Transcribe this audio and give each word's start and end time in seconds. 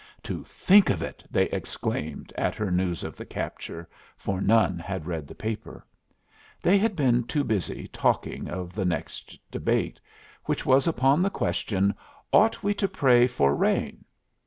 "To 0.23 0.43
think 0.43 0.89
of 0.89 1.03
it!" 1.03 1.23
they 1.29 1.43
exclaimed, 1.51 2.33
at 2.35 2.55
her 2.55 2.71
news 2.71 3.03
of 3.03 3.15
the 3.15 3.23
capture, 3.23 3.87
for 4.17 4.41
none 4.41 4.79
had 4.79 5.05
read 5.05 5.27
the 5.27 5.35
paper. 5.35 5.85
They 6.59 6.79
had 6.79 6.95
been 6.95 7.23
too 7.23 7.43
busy 7.43 7.87
talking 7.89 8.49
of 8.49 8.73
the 8.73 8.83
next 8.83 9.37
debate, 9.51 9.99
which 10.45 10.65
was 10.65 10.87
upon 10.87 11.21
the 11.21 11.29
question, 11.29 11.93
"Ought 12.33 12.63
we 12.63 12.73
to 12.73 12.87
pray 12.87 13.27
for 13.27 13.55
rain?" 13.55 14.03